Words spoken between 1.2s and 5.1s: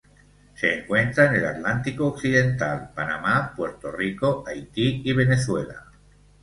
en el Atlántico occidental: Panamá, Puerto Rico, Haití